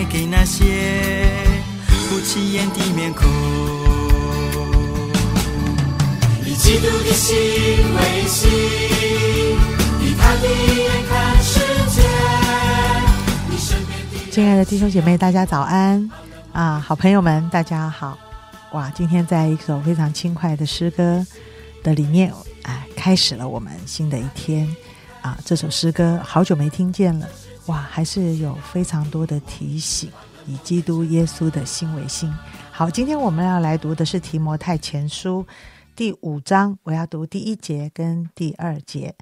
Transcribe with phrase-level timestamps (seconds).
[0.00, 0.64] 些爱给那些
[2.08, 3.28] 不起眼的面孔。
[6.44, 7.36] 以基督的心
[7.94, 8.50] 为心，
[10.00, 12.00] 以他的眼看世界。
[14.30, 16.10] 亲爱的弟兄姐妹，大家早安
[16.52, 16.82] 啊！
[16.84, 18.16] 好朋友们，大家好！
[18.72, 21.26] 哇，今天在一首非常轻快的诗歌
[21.82, 24.66] 的里面，哎，开始了我们新的一天
[25.20, 25.36] 啊！
[25.44, 27.28] 这首诗歌好久没听见了，
[27.70, 30.10] 哇，还是有非常多的提醒，
[30.44, 32.28] 以基督耶稣的心为心。
[32.72, 35.46] 好，今天我们要来读的是提摩太前书
[35.94, 39.14] 第五章，我要读第一节跟第二节，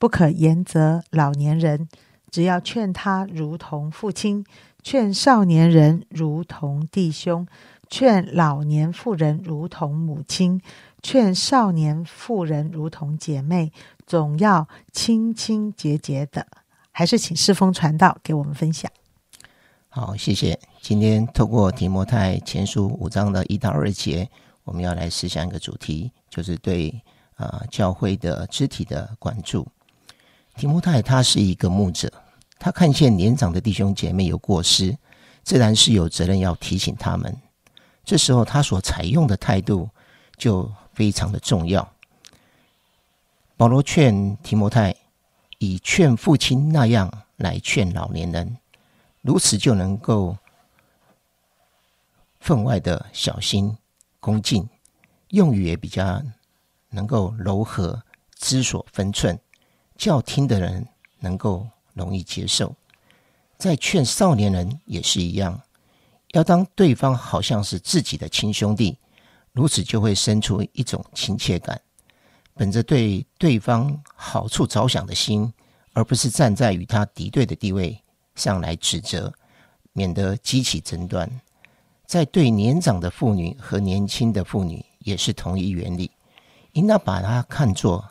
[0.00, 1.88] 不可严责老年人。
[2.28, 4.44] 只要劝他如同父亲，
[4.82, 7.46] 劝少年人如同弟兄，
[7.88, 10.60] 劝老年妇人如同母亲，
[11.00, 13.70] 劝少年妇人如同姐妹，
[14.04, 16.48] 总要清清洁洁的。
[16.92, 18.90] 还是请世风传道给我们分享。
[19.88, 20.58] 好，谢谢。
[20.80, 24.28] 今天透过提摩太前书五章的一到二节，
[24.64, 27.02] 我们要来思想一个主题，就是对
[27.36, 29.66] 啊、教会的肢体的关注。
[30.56, 32.12] 提摩太他是一个牧者，
[32.58, 34.96] 他看见年长的弟兄姐妹有过失，
[35.42, 37.34] 自然是有责任要提醒他们。
[38.04, 39.88] 这时候他所采用的态度
[40.36, 41.86] 就非常的重要。
[43.56, 44.94] 保罗劝提摩太
[45.62, 48.58] 以劝父亲那样来劝老年人，
[49.20, 50.36] 如此就能够
[52.40, 53.78] 分外的小心
[54.18, 54.68] 恭敬，
[55.28, 56.20] 用语也比较
[56.90, 58.02] 能够柔和，
[58.34, 59.38] 知所分寸，
[59.96, 60.84] 叫听的人
[61.20, 62.74] 能够容易接受。
[63.56, 65.62] 在劝少年人也是一样，
[66.32, 68.98] 要当对方好像是自己的亲兄弟，
[69.52, 71.80] 如此就会生出一种亲切感，
[72.54, 75.52] 本着对对方好处着想的心，
[75.92, 77.98] 而不是站在与他敌对的地位
[78.34, 79.32] 上来指责，
[79.92, 81.28] 免得激起争端。
[82.06, 86.10] 在对年长的妇女和年轻的妇女也是同一原理，
[86.72, 88.06] 应当把她看作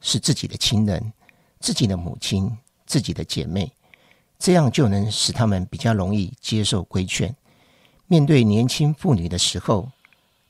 [0.00, 1.12] 是自己的亲人、
[1.60, 2.50] 自己的母亲、
[2.86, 3.70] 自己的姐妹，
[4.38, 7.34] 这样就能使他们比较容易接受规劝。
[8.06, 9.90] 面对年轻妇女的时候，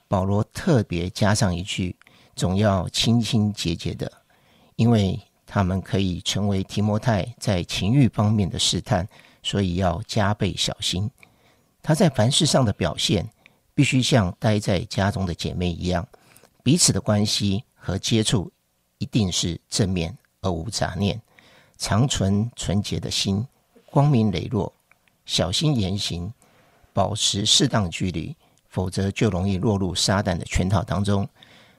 [0.07, 1.97] 保罗特别加上一句
[2.37, 4.13] ：“总要清清洁洁的，
[4.77, 9.09] 因为他们可以成为提摩太在情欲方面的试探，
[9.43, 11.11] 所以要加倍小心。”
[11.83, 13.29] 他在凡事上的表现，
[13.73, 16.07] 必须像待在家中的姐妹一样，
[16.63, 18.53] 彼此的关系和接触
[18.99, 21.21] 一定是正面而无杂念，
[21.79, 23.47] 常存纯洁的心，
[23.91, 24.73] 光明磊落，
[25.25, 26.33] 小心言行，
[26.93, 28.37] 保持适当距离，
[28.69, 31.27] 否则就容易落入撒旦的圈套当中。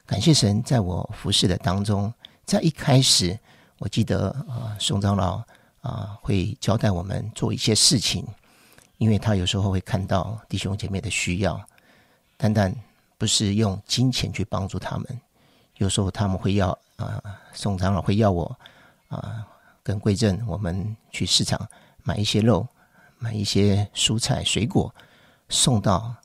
[0.08, 2.12] 感谢神，在我服侍的当中，
[2.46, 3.38] 在一开始，
[3.78, 5.44] 我记得啊，宋长老
[5.82, 8.26] 啊会交代我们做一些事情。
[9.00, 11.62] 因为他有时候会看到弟兄姐妹的需要，
[12.38, 12.74] 单单
[13.18, 15.22] 不是用金钱去帮助他们，
[15.76, 17.22] 有时候他们会要啊，
[17.54, 18.58] 宋长老会要我
[19.10, 19.46] 啊，
[19.84, 21.60] 跟贵正我们去市场
[22.02, 22.66] 买一些肉，
[23.20, 24.92] 买一些蔬菜水果，
[25.50, 26.16] 送到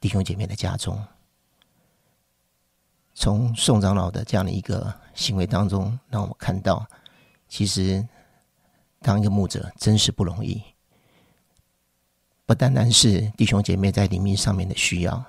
[0.00, 1.04] 弟兄姐妹的家中。
[3.20, 6.88] 从宋长老的这样的一个行为当中，让我们看到，
[7.48, 8.02] 其实
[9.02, 10.58] 当一个牧者真是不容易。
[12.46, 15.22] 不单单是弟兄姐妹在灵命上面的需要，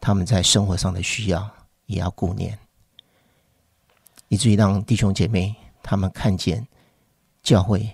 [0.00, 1.48] 他们在生活上的需要
[1.86, 2.58] 也要顾念，
[4.26, 5.54] 以至于让弟兄姐妹
[5.84, 6.66] 他们看见
[7.44, 7.88] 教会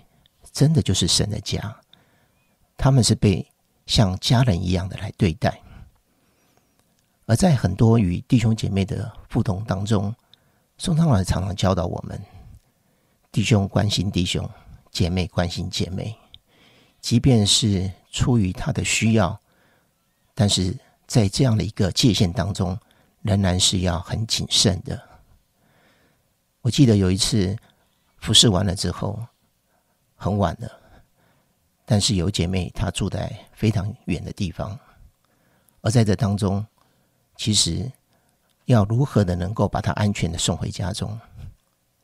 [0.50, 1.78] 真的就是神的家，
[2.74, 3.46] 他们是被
[3.84, 5.60] 像家人一样的来对待。
[7.30, 10.12] 而在很多与弟兄姐妹的互动当中，
[10.78, 12.20] 宋长老常常教导我们：
[13.30, 14.50] 弟兄关心弟兄，
[14.90, 16.18] 姐妹关心姐妹，
[17.00, 17.88] 即便是。
[18.10, 19.40] 出于他的需要，
[20.34, 22.76] 但是在这样的一个界限当中，
[23.22, 25.00] 仍然是要很谨慎的。
[26.60, 27.56] 我记得有一次
[28.16, 29.24] 服侍完了之后，
[30.16, 30.68] 很晚了，
[31.84, 34.76] 但是有姐妹她住在非常远的地方，
[35.82, 36.66] 而在这当中，
[37.40, 37.90] 其实
[38.66, 41.18] 要如何的能够把她安全的送回家中，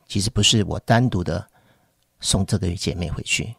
[0.07, 1.47] 其实不是我单独的
[2.19, 3.53] 送这个姐妹回去，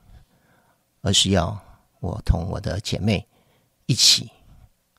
[1.03, 1.57] 而是要。
[2.01, 3.27] 我同我的姐妹
[3.87, 4.31] 一起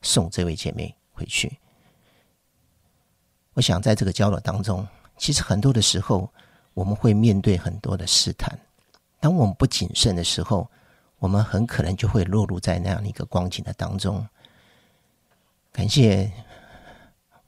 [0.01, 1.57] 送这位姐妹回去。
[3.53, 4.85] 我想在这个交流当中，
[5.17, 6.29] 其实很多的时候，
[6.73, 8.59] 我们会面对很多的试探。
[9.19, 10.69] 当我们不谨慎的时候，
[11.19, 14.27] 我们很可能就会落入在那样的一个光景的当中。
[15.71, 16.29] 感谢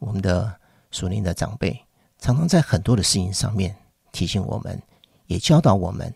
[0.01, 0.51] 我们的
[0.89, 1.79] 属灵的长辈，
[2.17, 3.75] 常常在很多的事情上面
[4.11, 4.81] 提醒我们，
[5.27, 6.11] 也教导我们，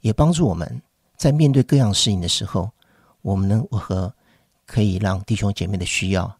[0.00, 0.80] 也帮助我们
[1.18, 2.70] 在面对各样事情的时候，
[3.20, 4.12] 我们能如何
[4.64, 6.34] 可以让弟兄姐妹的需要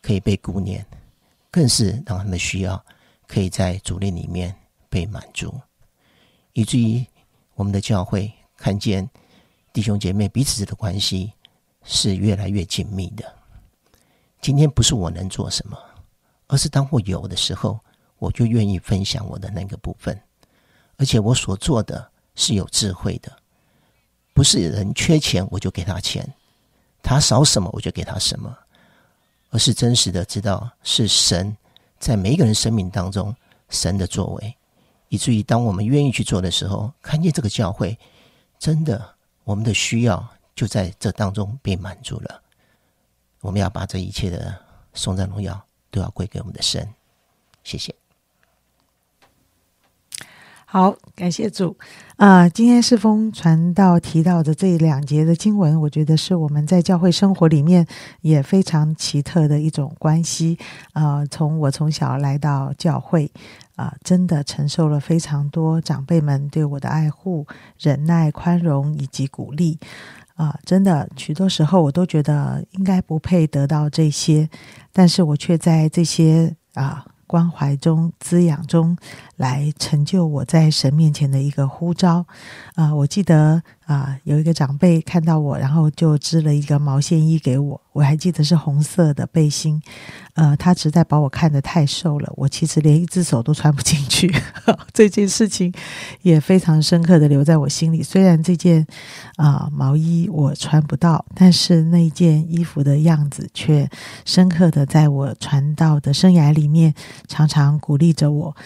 [0.00, 0.84] 可以被顾念，
[1.50, 2.82] 更是让他们的需要
[3.26, 4.56] 可以在主力里面
[4.88, 5.54] 被满足，
[6.54, 7.04] 以至于
[7.54, 9.06] 我们的教会看见
[9.70, 11.30] 弟兄姐妹彼此的关系
[11.84, 13.30] 是越来越紧密的。
[14.40, 15.78] 今天不是我能做什么，
[16.46, 17.78] 而是当我有的时候，
[18.18, 20.18] 我就愿意分享我的那个部分，
[20.96, 23.30] 而且我所做的是有智慧的，
[24.32, 26.26] 不是人缺钱我就给他钱，
[27.02, 28.56] 他少什么我就给他什么，
[29.50, 31.56] 而是真实的知道是神
[31.98, 33.34] 在每一个人生命当中
[33.68, 34.56] 神的作为，
[35.08, 37.98] 以至于当我们愿意去做的时候，看见这个教会
[38.58, 39.14] 真的
[39.44, 42.42] 我们的需要就在这当中被满足了。
[43.40, 44.54] 我们要把这一切的
[44.94, 45.65] 颂赞荣耀
[45.96, 46.86] 都要归给我们的神，
[47.64, 47.94] 谢谢。
[50.66, 51.74] 好，感谢主。
[52.16, 57.86] 啊、今天世风传道提到的这两节的经文，我觉得是我们在教会生活里面
[58.20, 60.58] 也非常奇特的一种关系
[60.92, 63.30] 啊、从我从小来到教会
[63.76, 67.46] 啊、真的承受了非常多长辈们对我的爱护、
[67.78, 69.78] 忍耐、宽容以及鼓励。
[70.36, 74.48] 啊、真的许多时候我都觉得应该不配得到这些，
[74.92, 77.04] 但是我却在这些啊。
[77.28, 78.96] 关怀中、滋养中，
[79.36, 82.26] 来成就我在神面前的一个呼召。
[82.74, 89.80] 啊、我记得啊、有一个长辈看到我，然后就织了一个毛线衣给我，我还记得是红色的背心。
[90.34, 94.30] 呃，他实在把我看得太瘦了，我其实连一只手都穿不进去。
[94.92, 95.72] 这件事情
[96.22, 98.02] 也非常深刻的留在我心里。
[98.02, 98.86] 虽然这件
[99.36, 103.88] 啊、毛衣我穿不到，但是那件衣服的样子却
[104.24, 106.92] 深刻的在我传道的生涯里面，
[107.28, 108.56] 常常鼓励着我，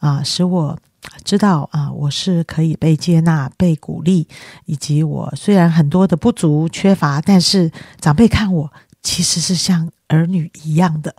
[0.00, 0.76] 啊、使我
[1.24, 4.26] 知道啊、我是可以被接纳、被鼓励，
[4.66, 7.70] 以及我虽然很多的不足、缺乏，但是
[8.00, 8.70] 长辈看我
[9.02, 11.14] 其实是像儿女一样的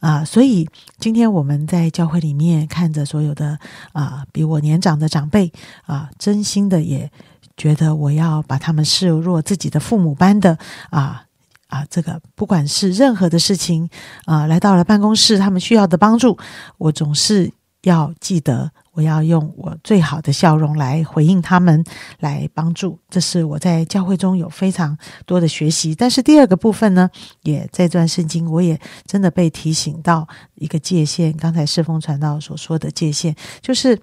[0.00, 0.68] 啊、所以
[0.98, 3.58] 今天我们在教会里面看着所有的
[3.92, 5.50] 啊、比我年长的长辈
[5.86, 7.10] 啊、真心的也
[7.56, 10.58] 觉得我要把他们视若自己的父母般的
[10.90, 11.22] 啊。
[11.68, 13.90] 啊，这个不管是任何的事情，
[14.24, 16.38] 啊，来到了办公室，他们需要的帮助，
[16.78, 17.52] 我总是
[17.86, 21.84] 要记得，我要用我最好的笑容来回应他们，
[22.18, 22.98] 来帮助。
[23.08, 25.94] 这是我在教会中有非常多的学习。
[25.94, 27.08] 但是第二个部分呢，
[27.44, 31.32] 也在这段圣经，我也真的被提醒到一个界限。
[31.34, 33.96] 刚才世风传道所说的界限，就是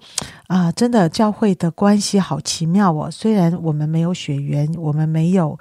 [0.46, 3.10] 啊，真的教会的关系好奇妙哦。
[3.10, 5.58] 虽然我们没有血缘，我们没有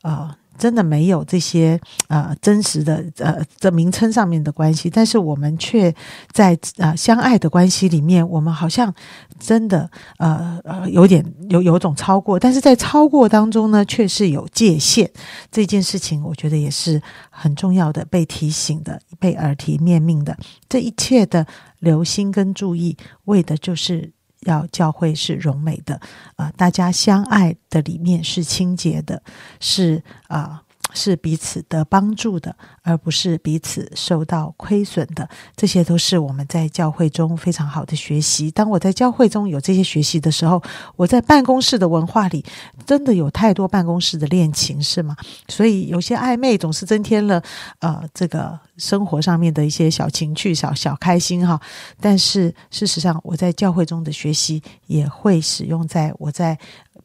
[0.00, 0.34] 呃。
[0.58, 5.94] 真的没有这些呃真实的呃这名称上面的关系，但是我们却
[6.32, 8.92] 在呃相爱的关系里面，我们好像
[9.38, 9.88] 真的
[10.18, 15.10] 呃呃有点有有种超过，但是在超过当中呢，却是有界限。
[15.50, 17.00] 这件事情，我觉得也是
[17.30, 20.36] 很重要的，被提醒的，被耳提面命的。
[20.68, 21.46] 这一切的
[21.78, 24.12] 留心跟注意，为的就是。
[24.40, 26.00] 要教会是融美的，
[26.36, 29.22] 啊、大家相爱的里面是清洁的，
[29.60, 30.62] 是啊、
[30.94, 35.28] 是彼此的帮助的，而不是彼此受到亏损的。
[35.56, 38.50] 这些都是我们在教会中非常好的学习。
[38.50, 40.62] 当我在教会中有这些学习的时候，
[40.96, 42.44] 我在办公室的文化里
[42.86, 45.16] 真的有太多办公室的恋情，是吗？
[45.48, 47.42] 所以有些暧昧总是增添了
[47.80, 51.60] 呃这个生活上面的一些小情趣、小小开心哈。
[52.00, 56.58] 但是事实上，我在教会中的学习也会使用在我在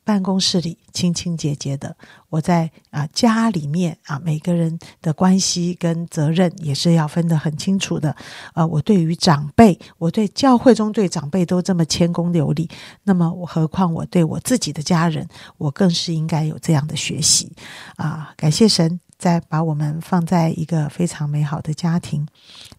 [0.03, 1.95] 办公室里清清洁洁的，
[2.29, 8.15] 我在啊、家里面啊每个人的关系跟责任也是要分得很清楚的。
[8.53, 12.69] 呃，我对于长辈，我对教会中对长辈都这么谦恭有礼，
[13.03, 17.51] 那么我何况我对我自己的家人，我更是应该有这样的学习
[17.95, 18.33] 啊！
[18.35, 18.99] 感谢神。
[19.23, 22.27] 再把我们放在一个非常美好的家庭，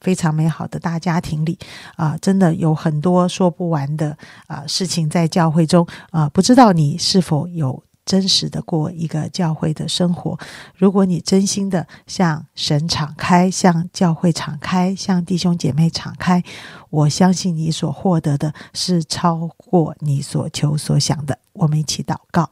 [0.03, 1.59] 非常美好的大家庭里
[1.97, 4.15] 啊、真的有很多说不完的
[4.47, 10.39] 啊、事情在教会中啊、不知道你是否有真实的过一个教会的生活？
[10.77, 16.45] 如果你真心的向神敞开，向教会敞开，向弟兄姐妹敞开，
[16.91, 21.39] 我相信你所获得的是超过你所求所想的。
[21.55, 22.51] 我们一起祷告。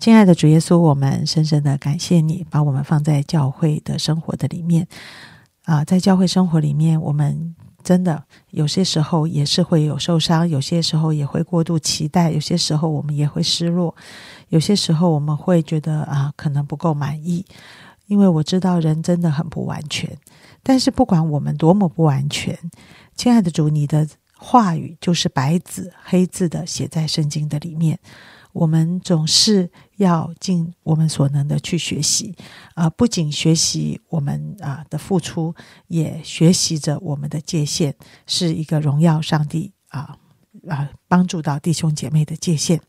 [0.00, 4.88] 亲爱的主耶稣，我们深深的感谢你，把我们放在教会的生活的里面
[5.66, 7.54] 啊，在教会生活里面，我们
[7.84, 13.94] 真的有些时候也是会有受伤，有些时候也会过度期待，有些时候我们也会失落，
[14.48, 17.44] 有些时候我们会觉得啊，可能不够满意。
[18.06, 20.10] 因为我知道人真的很不完全。
[20.62, 22.58] 但是不管我们多么不完全，
[23.14, 27.98] 亲爱的主，你的话语就是白纸黑字的写在圣经的里面。
[28.52, 32.34] 我们总是要尽我们所能的去学习，
[32.74, 35.54] 啊、不仅学习我们啊、的付出，
[35.88, 37.94] 也学习着我们的界限，
[38.26, 40.16] 是一个荣耀上帝啊
[40.68, 42.80] 啊、帮助到弟兄姐妹的界限。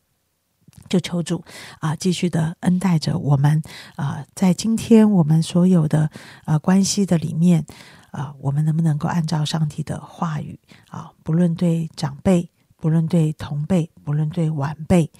[0.88, 1.42] 就求主
[1.80, 3.62] 啊，继续的恩待着我们
[3.96, 6.10] 啊，在今天我们所有的
[6.44, 7.64] 呃关系的里面
[8.10, 15.10] 啊，我们能不能够按照上帝的话语啊，不论对长辈，不论对同辈，不论对晚辈，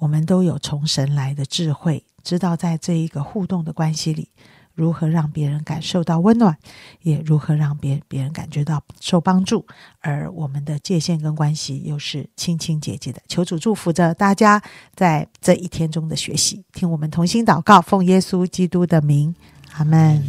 [0.00, 4.30] 我们都有从神来的智慧，知道在这一个互动的关系里，
[4.74, 6.56] 如何让别人感受到温暖，
[7.02, 9.66] 也如何让别别人感觉到受帮助，
[10.00, 13.20] 而我们的界限跟关系又是清清洁洁的。
[13.28, 14.60] 求主祝福着大家
[14.94, 19.34] 在这一天中的学习，听我们同心祷告，奉耶稣基督的名，
[19.74, 20.24] 阿门。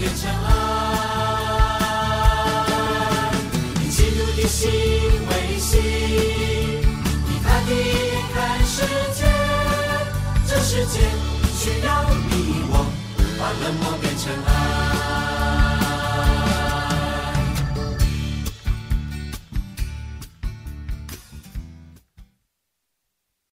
[0.00, 0.48] 变成爱。
[3.84, 4.70] 以基督的心
[5.28, 5.78] 为心，
[7.28, 8.80] 以他的眼看世
[9.14, 9.20] 界。
[10.46, 10.94] 这世界
[11.54, 11.88] 需要
[12.30, 12.32] 你
[12.70, 12.74] 我，
[13.38, 14.59] 把冷漠变成爱。